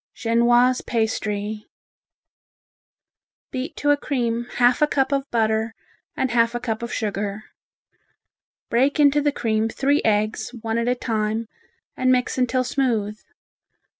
Genoise 0.15 0.81
Pastry 0.81 1.67
Beat 3.51 3.75
to 3.75 3.91
a 3.91 3.97
cream 3.97 4.45
half 4.55 4.81
a 4.81 4.87
cup 4.87 5.11
of 5.11 5.29
butter 5.29 5.75
and 6.17 6.31
half 6.31 6.55
a 6.55 6.59
cup 6.59 6.81
of 6.81 6.91
sugar. 6.91 7.43
Break 8.71 8.99
into 8.99 9.21
the 9.21 9.31
cream 9.31 9.69
three 9.69 10.01
eggs, 10.03 10.55
one 10.63 10.79
at 10.79 10.87
a 10.87 10.95
time, 10.95 11.45
and 11.95 12.11
mix 12.11 12.39
until 12.39 12.63
smooth. 12.63 13.19